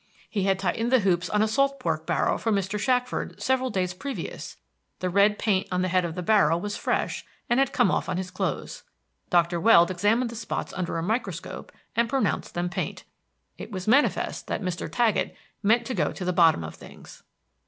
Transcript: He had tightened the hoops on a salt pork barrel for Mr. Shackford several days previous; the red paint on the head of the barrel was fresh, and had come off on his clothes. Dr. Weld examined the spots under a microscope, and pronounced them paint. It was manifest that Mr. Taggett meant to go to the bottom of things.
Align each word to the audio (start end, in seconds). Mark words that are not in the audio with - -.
He 0.31 0.45
had 0.45 0.57
tightened 0.57 0.91
the 0.91 1.01
hoops 1.01 1.29
on 1.29 1.43
a 1.43 1.47
salt 1.47 1.79
pork 1.79 2.07
barrel 2.07 2.39
for 2.39 2.51
Mr. 2.51 2.79
Shackford 2.79 3.39
several 3.39 3.69
days 3.69 3.93
previous; 3.93 4.57
the 4.97 5.11
red 5.11 5.37
paint 5.37 5.67
on 5.71 5.83
the 5.83 5.89
head 5.89 6.03
of 6.03 6.15
the 6.15 6.23
barrel 6.23 6.59
was 6.59 6.75
fresh, 6.75 7.23
and 7.47 7.59
had 7.59 7.71
come 7.71 7.91
off 7.91 8.09
on 8.09 8.17
his 8.17 8.31
clothes. 8.31 8.81
Dr. 9.29 9.59
Weld 9.59 9.91
examined 9.91 10.31
the 10.31 10.35
spots 10.35 10.73
under 10.73 10.97
a 10.97 11.03
microscope, 11.03 11.71
and 11.95 12.09
pronounced 12.09 12.55
them 12.55 12.67
paint. 12.67 13.03
It 13.59 13.69
was 13.71 13.87
manifest 13.87 14.47
that 14.47 14.63
Mr. 14.63 14.89
Taggett 14.89 15.35
meant 15.61 15.85
to 15.85 15.93
go 15.93 16.11
to 16.11 16.25
the 16.25 16.33
bottom 16.33 16.63
of 16.63 16.73
things. 16.73 17.21